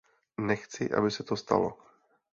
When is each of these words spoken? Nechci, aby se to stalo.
Nechci, 0.37 0.91
aby 0.93 1.11
se 1.11 1.23
to 1.23 1.35
stalo. 1.35 1.77